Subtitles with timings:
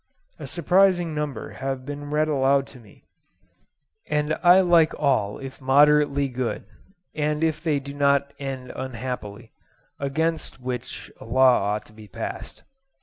[0.39, 3.05] A surprising number have been read aloud to me,
[4.09, 6.65] and I like all if moderately good,
[7.13, 12.63] and if they do not end unhappily—against which a law ought to be passed.